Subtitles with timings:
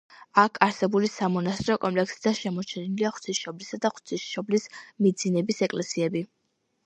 [0.43, 4.67] აქ არსებული სამონასტრო კომპლექსიდან შემორჩენილია ღვთისმშობლისა და ღვთისმშობლის
[5.07, 6.25] მიძინების ეკლესიები.